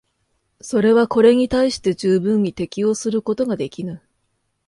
[0.61, 4.01] それはこれに対して十分に適応することができぬ。